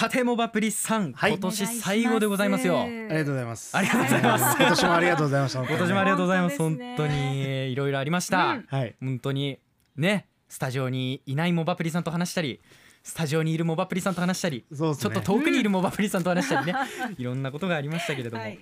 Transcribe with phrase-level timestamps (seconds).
[0.00, 1.32] さてモバプリさん、はい。
[1.32, 2.80] 今年最後でございますよ。
[2.80, 3.76] ありがとうございます。
[3.76, 4.56] ありがとうございます。
[4.56, 6.56] 今年もありがとうございました今年もありがとうございます。
[6.56, 8.66] 本本当にいろいろありました、うん。
[8.66, 8.94] はい。
[8.98, 9.58] 本当に
[9.96, 12.62] ねスタジオにいないモバプリさんと話したり
[13.02, 14.76] スタジオにいるモバプリさんと話したり、ね。
[14.78, 16.74] ちょっと遠くにいるモバプリさんと話したりね、
[17.18, 18.58] いろんなことがありましたけれども、はい。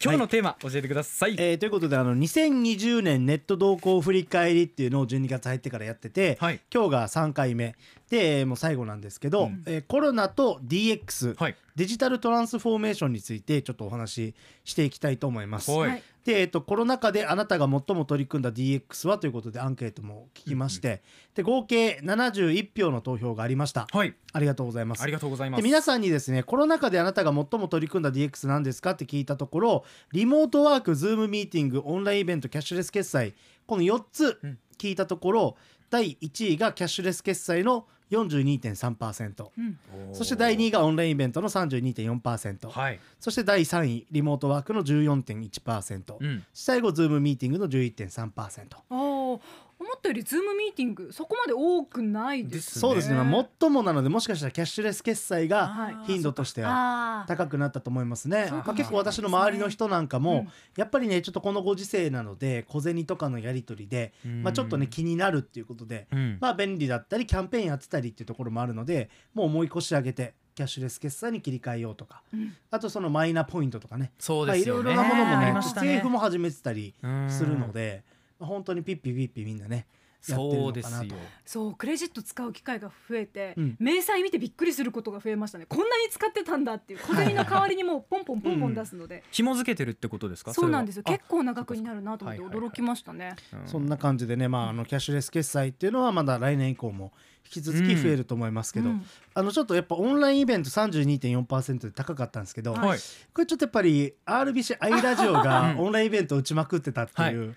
[0.00, 6.60] 今日のテーマ教えてください、えーということであの2020年ネット動向振り返りっていうのを12月入ってからやってて、はい。
[6.72, 7.74] 今日が3回目
[8.10, 9.62] でもう最後なんですけど、うん。
[9.66, 11.56] えーコロナと DX、はい。
[11.76, 15.70] デジタルトランスフォーメーションについてちょっとお話ししていきたいと思います。
[15.70, 15.90] はい。
[15.90, 21.00] はいで、えっと、コロナ禍であなたが最も取り組んだ DX はということでアンケートも聞きまして、
[21.34, 23.86] で合計71票の投票がありました。
[23.90, 24.14] はい。
[24.34, 25.02] ありがとうございます。
[25.02, 25.12] あり。
[25.18, 33.34] がとうございまです皆さんにですねコロナ禍であなたが最も取り組んだ DX なんですかって聞いたところリモートワークズームミーティングオンラインイベントキャッシュレス決済
[33.66, 35.56] この4つうん聞いたところ、
[35.90, 39.78] 第1位がキャッシュレス決済の42.3%うん。
[40.12, 48.30] そして第2位がオンラインイベントの32.4%はい、そして第3位リモートワークの14.1%、うん、最後ズームミーティングの11.3%。
[48.30, 49.40] あー
[49.80, 52.80] 思ったよりズームミーティングそこまで多くないですね。
[52.80, 55.96] そうですね、まあ、最もなのでもしかしたらキャッシュレス決済がはい。
[56.06, 58.48] 頻度としては高くなったと思いますね。
[58.50, 60.48] まあ、結構私の周りの人なんかも、うん。
[60.76, 64.12] やっぱりねちょっとこのご時世なので小銭とかのやり取りで、
[64.42, 66.38] まあ、ちょっとね気になるっていうことで、うん。
[66.40, 72.52] まあ便利だったりキャンペーンやってたりっていうところもあるのでもう思い越し上げてキャッシュレス決済に切り替えようとかうん。
[72.70, 74.12] あとそのマイナポイントとかね。
[74.18, 75.52] そうまあいろいですよね、ろなものもねね。
[75.52, 77.30] 政府も始めてたりうん。
[77.30, 79.86] するので、まあ本当にピッピピッピみんなね
[80.28, 80.90] やってるそうですよ。
[80.90, 81.16] のかなと。
[81.44, 83.76] そうクレジット使う機会が増えて、うん。
[83.78, 85.66] 明細見てびっくりすることが増えましたね。
[85.68, 90.52] こんなに使ってたんだっていう小銭の代わりにもうポンポンポンポン出すので、紐付けてるってことですか？
[90.52, 91.02] そうなんですよ。
[91.04, 92.70] 結構な額になるなと思ってはいはいはい。
[92.70, 93.36] 驚きましたね、
[93.66, 97.12] そんな感じでね、まあ、あのキャッシュレス決済っていうのはまだ来年以降も
[97.44, 99.06] 引き続き増えると思いますけど、うん。
[99.34, 102.98] あのちょっとやっぱオンラインイベント32.4%で高かったんですけど、はい。
[103.32, 105.78] これちょっとやっぱり RBC アイラジオがうん。
[105.78, 107.54] オンラインイベントを打ちまくってたっていう、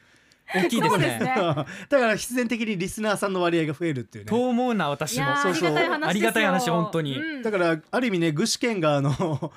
[0.54, 1.20] 大きいですね。
[1.20, 1.36] ね。
[1.36, 4.30] だから必然的にリスナーさんの割合が増えるっていうね。
[4.30, 5.36] と思うな私も。
[5.38, 5.76] そうそう。
[5.76, 7.18] ありがたい話本当に。
[7.18, 7.44] うん。
[7.44, 9.52] だからある意味ね具志堅があの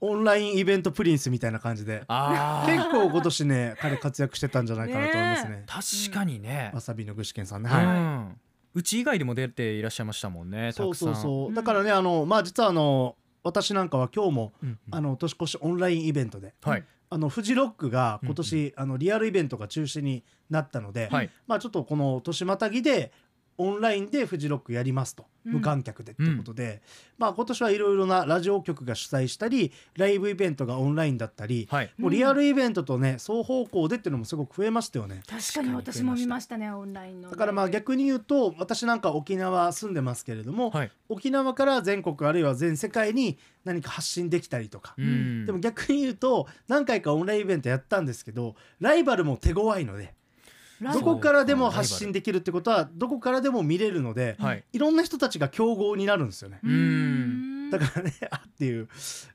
[0.00, 8.36] オンラインイベントプリンスみたいな感じであー結構今年ね彼活躍してたんじゃないかなと思いますね確かにねわさびの具志堅さんね、うはいん
[8.74, 14.78] うち以外でも出ていらっしゃいましたもんねたそうくさんそうそうだからねあのまあ実はあの私なんかは今日もうんうん。
[14.90, 16.84] あの年越しオンラインイベントではい。
[17.10, 21.30] あのフジロックが今年、あのリアルイベントが中止になったので、はい。
[21.46, 23.12] まあちょっとこの年またぎで
[23.58, 25.52] オンラインでフジロックやりますと、うん。
[25.54, 26.80] 無観客でっていうことで、
[27.18, 31.92] まあ今年はいろいろなラジオ局が主催したりライブイベントがオンラインだったり、はい。
[31.98, 35.22] もうリアルイベントとね双方向でっていうのもすごく増えましたよね。
[35.28, 35.74] 確かに。
[35.74, 40.90] 私も見ましたねオンラインのだからまあ逆に言うと私なんか沖縄住んでますけれども、はい。
[41.08, 45.46] 沖縄から全国あるいは全世界に何か発信できたりとか、うん。
[45.46, 50.14] でも逆に言うと何回かオンラインイベントやったんですけどライバルも手強いので
[50.80, 56.60] どブこからでも発信できるってことはどこからでも見れるので、はいいろんな人たちが競合になるんですよね。
[56.62, 58.88] うんだからねあ っていう、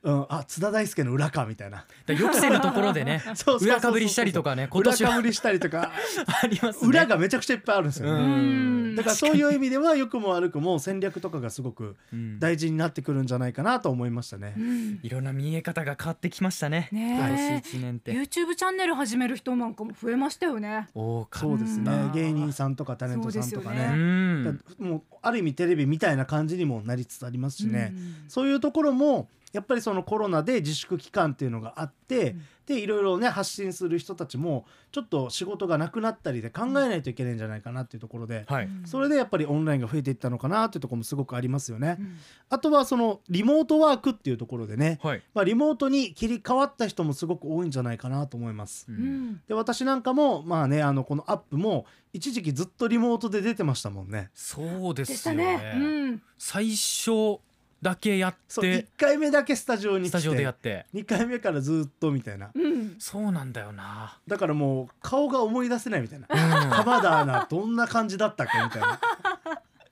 [0.04, 1.86] うん、あ津田大輔の裏かみたいな。
[2.06, 3.24] だ予期せぬところでね
[3.62, 5.10] 裏かぶりしたりとかね今年は。
[5.10, 5.92] 裏かぶりしたりとか。
[6.44, 6.90] ありますね。
[6.90, 8.24] 裏がめちゃくちゃいっぱいあるんですよね。
[8.24, 8.96] うん。
[8.96, 12.40] だからそういう意味では良くも悪くも戦略とかがすごくうん。
[12.40, 14.54] 大事になってくるんじゃないかなと思いましたね。
[14.58, 15.00] うん。
[15.02, 16.90] いろんな見え方が変わってきましたね。
[16.92, 17.18] ねえ。
[17.18, 18.14] 今年一年って。
[18.14, 20.90] YouTube チャンネル始める人なんかも増えましたよね。
[20.94, 21.92] 多かっそうですね。
[21.92, 23.92] うん芸人さんとかタレントさんとかね。
[23.94, 24.62] うん。
[24.78, 32.42] だもうある意味テレビみたいな感じにもなりつつありますしね、うんそういうところもやっぱりそのコロナで自粛期間っていうのがあって、うん。
[32.66, 38.70] でいろいろね発信する人たちもちょっと仕事がなくなったりで考えないといけないんじゃないかなっていうところで、はい。
[38.86, 41.98] それでやっぱりオンラインが増えていったのかなっていうところもすごくありますよね。
[42.00, 42.18] うん。
[42.50, 45.22] あとはそのリモートワークっていうところでね、はい。
[45.36, 48.88] まあ、リモートに切り替わった人もすごく多いんじゃないかなと思います。
[48.90, 49.32] ううん。
[49.34, 54.32] んで私なんかもまあねあのこのアップも一時期ずっとリモートで出てましたもんね。
[54.34, 55.74] そうでですねね。
[55.76, 55.80] う
[56.14, 56.22] ん。
[56.38, 57.40] 最初
[57.84, 60.86] だけやっそう1て回目だけスタジオに来てスタジオでやって。
[60.94, 62.50] 2回目からずっとみたいな。
[62.56, 62.96] うん。
[62.98, 64.18] そうなんだよな。
[64.26, 66.28] だからもう顔が思い出せないみたいな。
[66.30, 66.38] うん。
[66.70, 69.00] 浜田アナどんな感じだったっけみたいな。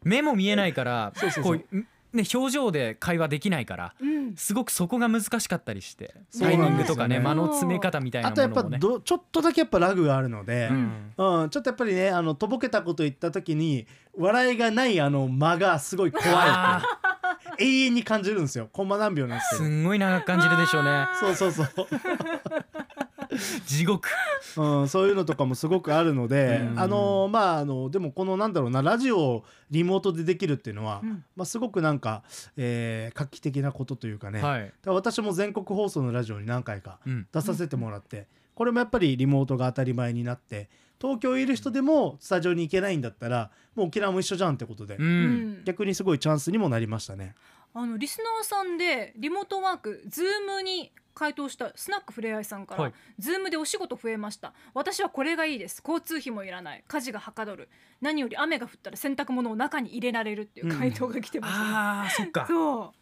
[0.03, 1.59] 目も見えないからそうそうそう。
[1.59, 1.75] こう
[2.15, 4.35] ね表情で会話できないからうん。
[4.37, 11.13] すごくそこが難しかったりしてそうタイミングとかね間の詰め方みたいなあとやっぱちょっとだけやっぱラグがあるので、うん。
[11.17, 13.85] うんちょっとやっぱりねあのとぼけたこと言った時に
[14.17, 16.27] 笑いがないあの間がすごい怖い
[17.61, 18.69] 永遠に感じるんですよ。
[18.71, 19.63] コンマ何秒なんですけど。
[19.63, 21.07] ーすんごい長く感じるでしょうね。
[21.19, 21.67] そうそうそう。
[23.65, 24.09] 地獄。
[24.57, 26.79] うん、そういうのとかもすごくあるので、うん。
[26.79, 31.23] あのまああのでもこのなんだろうなラジオをリモートでできるっていうのは、うん。
[31.35, 32.23] まあ、すごくなんか、
[32.57, 40.69] えー画期的なことというかね、はい、ら私も全国放送のラジオに何回かうん、出させてもらって、これもやっぱりリモートが当たり前になって
[41.01, 45.61] 東京いる人でもスタジオに行けないんだったらもう沖縄も一緒じゃんってことで、う、うん。
[45.61, 47.35] ん逆にすごいチャンスにもなりましたね。
[47.73, 52.93] あのリスナーさんでリモートワーク Zoom に回答したスナックふれあいさんから、はい。
[53.19, 54.53] Zoom でお仕事増えました。
[54.73, 55.81] 私はこれがいいです。
[55.85, 56.83] 交通費もいらない。
[56.87, 57.69] 家事がはかどる。
[58.01, 62.45] 何より雨が降ったら洗濯物を中に入れられるっていう回答が来てます、ねあーそっか。
[62.47, 63.00] そう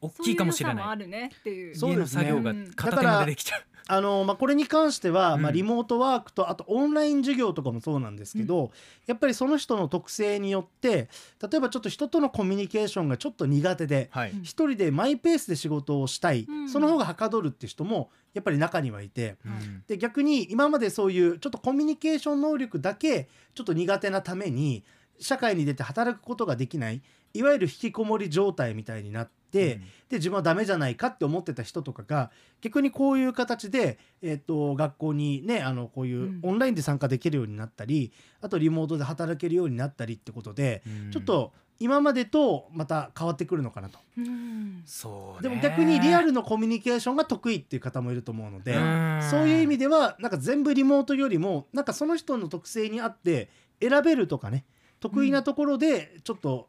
[0.00, 1.06] 大きいかもしれそういう良さもあない。
[1.06, 1.76] るねっていう。
[1.76, 2.24] そうですね。
[2.24, 5.42] 作業が片手間でできちゃう、あのまあ、これに関しては、うん。
[5.42, 8.72] まあ、リモートワークとあとオンライン授業とかもそうなんですけど、
[9.06, 11.08] やっぱりその人の特性によって
[11.40, 16.68] 例えばちょっと人とのコミュニケーションがちょっと苦手ではい、うん一人でマイペースで仕事をしたい、うん。
[16.68, 19.36] その方がはかどるって人もやっぱり中にはいて。
[19.44, 19.84] うん。
[19.86, 24.84] で逆に今までそういうちょっとコミュニケーション能力だけちょっと苦手なために
[25.18, 27.02] 社会に出て働くことができない
[27.32, 36.40] いわゆる引きこもり状態みたいになって、で自分はダメじゃないかって思ってた人とかが逆にこういう形で、えー、と学校にねあのこういううん。
[36.42, 41.10] オンラインで参加できるようになったり、あとリモートで働けるようになったりってことで、うん。
[41.10, 43.98] ちょっと今までとまた変わってくるのかなと。
[44.16, 44.82] うん。
[44.86, 45.48] そうね。
[45.48, 49.20] でも逆にリアルのコミュニケーションが得意っていう方もいると思うので、うん。
[49.30, 53.50] そういう意味ではなんか全部リモートよりもなんかその人の特性に合って
[53.80, 54.64] 選べるとかね
[55.00, 56.68] 得意なところでちょっと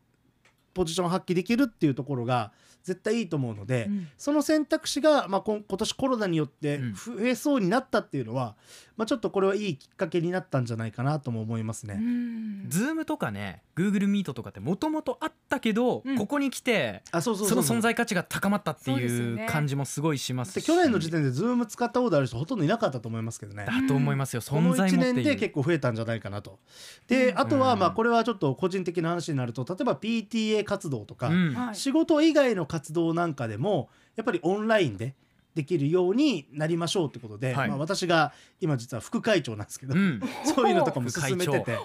[0.78, 2.52] ポジション発揮できるっていうところが
[2.88, 4.08] 絶対いいと思うので、うん。
[4.18, 6.94] その選択肢が、まあ、今今年コロナによってうん。
[6.94, 8.56] 増えそうになったっていうのは、
[8.96, 11.96] まあ、ちょっとこれはいいきっかけになったんじゃないかなとも思いますね。
[11.96, 12.66] うん。
[12.70, 16.18] ズームとかね Google ミートとかってもともとあったけど、うん。
[16.18, 17.76] ここに来てあそうそうそそう。
[17.76, 23.66] の存在価値が高まったっていう感じもすごいしますしで去年の時点で Zoom 使ったことある人ほとんどいなかったと思いますけどね。
[23.66, 26.60] だと思いますよ、この1存在もって年で結構増えたんじゃないかなと。
[27.08, 31.54] であとはうんまあこれはちょっと個人的な話になると例えば PTA 活動とか、うん。
[31.54, 31.76] はい。
[31.76, 35.16] 仕事以外の活動なんかでもやっぱりオンラインで
[35.58, 37.70] できるようになりましょうってことで、はい。
[37.70, 38.32] まあ、私が
[38.62, 41.80] 今実は副会長なんですけど、うん、 そういうのとかも進めてて、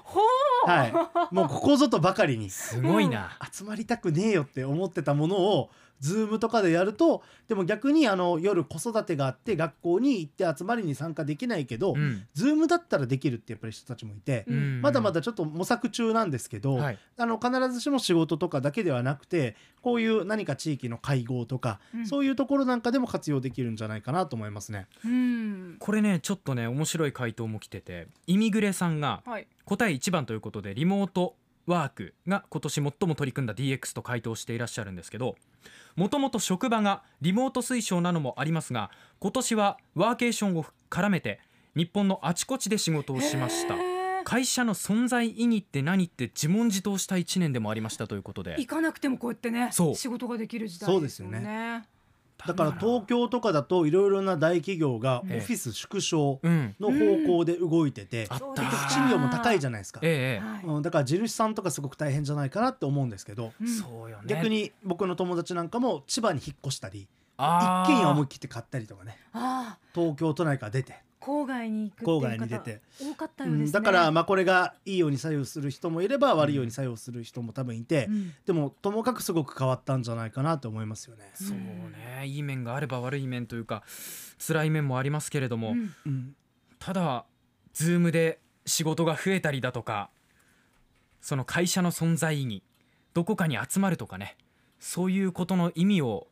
[0.67, 0.87] は
[1.31, 5.71] い、もうここぞとばかりにすごいな、集まりたくねえよって思ってたものを
[6.03, 14.81] Zoom とかでやるとでも逆にあの夜子育てがあって学校に行って集まりに参加できないけど、うん、Zoom だったらできるってやっぱり人たちもいて、うん。
[14.83, 16.99] まだまだちょっと模索中なんですけど、はい。
[17.17, 22.07] あの必ずしも仕事とかだけではなくてこういう何か地域の会合とか、うん。
[22.07, 24.87] そういうところなんかでも活用できるんじゃないかなと思いますね。
[25.05, 25.77] うん。
[25.79, 29.47] これねちょっとね面白い回答も来ててイミグレさんがはい。
[29.65, 35.37] 答え1番ということでリモートワークが今年最も取り組んだ DX と回答していらっしゃるんですけど
[35.97, 41.41] もともと職場がリモート推奨なのもありますが今年はワーケーションを絡めて
[41.75, 43.75] 日本のあちこちで仕事をしました。
[44.25, 48.55] 会社の存在意義って何って自問自答した1年でもありましたということで。
[48.59, 49.95] 行かなくてもこうやってねそう。
[49.97, 51.85] 仕事ができる時代そうですよね
[52.47, 56.75] だから東京とかだといろいろな大企業がオフええィス縮小うん。
[56.81, 58.29] の方向で動いてて、
[58.91, 60.01] 賃料も高いじゃないですか。
[60.03, 63.53] うん、だから地主さんとかすごく大変じゃないかなって思うんですけど、
[64.27, 67.09] 逆に僕の友達なんかも千葉に引っ越したり
[67.39, 69.19] 一軒家思い切って買ったりとかね。
[69.95, 72.81] 東京都内から出て、郊外に行くっていう郊方外に出て。
[73.01, 73.81] 多かったうようですね。
[73.81, 78.33] んだからまあこれがいいように作用する人もいれば悪いように作用する人も多分いて、うん。
[78.47, 81.31] でもともかくすごく変わったんじゃないかなと思いますよね。
[81.35, 82.27] そうね。
[82.27, 83.83] いい面があれば悪い面というか
[84.39, 85.95] 辛い面もありますけれども、うん。
[86.07, 86.37] うん
[86.85, 87.27] ただ
[87.75, 90.11] Zoom で仕事が増えたりだとか
[91.21, 92.65] その会社の存在意義
[93.15, 94.37] どこかに集まるとかね
[94.81, 96.27] そういうことの意味を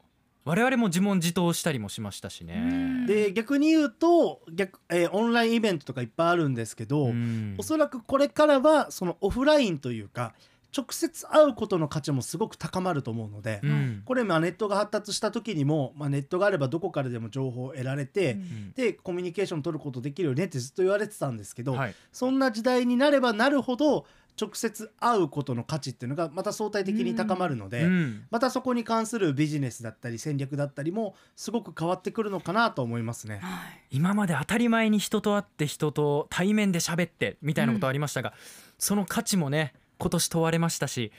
[0.44, 2.54] 我々も自問自答したりもしましたしね。
[2.54, 3.06] うん。
[3.06, 7.56] で逆に言うと逆、えーオンラインイベントとかいっぱいあるんですけど、うん。
[7.58, 10.32] おそらくこれからはそのオフラインというか
[10.76, 14.02] 直接会うことの価値もすごく高まると思うので、うん。
[14.04, 18.72] これまあネットが発達した時にも、まあ、ネットがあればどこからでも情報を得られて、うん。
[18.72, 21.94] でコミュニケーション取ることできるよねってずっと言われてたんですけど、はい。
[22.12, 24.06] そんな時代になればなるほど
[24.40, 28.26] 直接会うことの価値っていうのがまた相対的に高まるので、うん。
[28.30, 33.40] またそこに関するビジネスだったり戦略だったりもすごく変わってくるのかなと思いますね。
[33.42, 33.86] はい。
[33.90, 38.32] 今まで当たり前に人と会って人と対面で喋ってみたいなことありましたが、
[38.78, 41.12] その価値もね今年問われましたし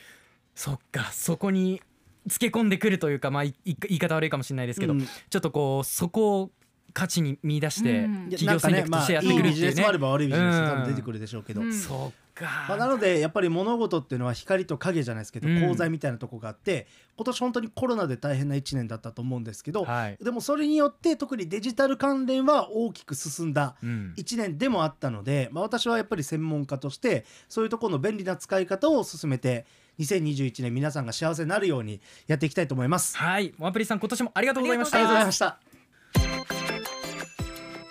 [0.56, 1.82] そっかそこに
[2.28, 5.02] つけ込んでくるというか、まあ、いい言い方悪いかもしれないですけど、うん。
[5.02, 6.52] ちょっとこうそこを
[6.94, 8.02] 価値に見出して
[8.32, 9.52] 企業戦略としてやってくるっていうね。
[9.52, 11.74] いいビジネスもあれば悪いビジネスも出てくるでしょうけど、うん。
[11.74, 15.58] そまあ、なのでやっぱり物事っていうのは光と影じゃないですけどうん。
[15.58, 24.14] 功罪みたいなとこがあって、今年本当にコロナで大変な1年だったと思うんですけど、はい、でもそれによって特にデジタル関連は大きく進んだうん。
[24.18, 29.66] 1年でもあったので、まあ、私はやっぱり専門家としてそういうところの便利な使い方を進めて
[30.00, 33.18] 2021年皆さんが幸せになるようにやっていきたいと思います。
[33.18, 33.54] はい。
[33.58, 35.71] モアプリさん今年もありがとうございましありがとうございたました。